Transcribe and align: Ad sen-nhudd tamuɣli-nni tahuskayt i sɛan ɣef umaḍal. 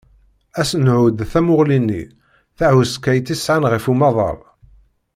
Ad 0.59 0.65
sen-nhudd 0.69 1.19
tamuɣli-nni 1.31 2.01
tahuskayt 2.57 3.33
i 3.33 3.35
sɛan 3.37 3.67
ɣef 3.71 3.85
umaḍal. 3.91 4.39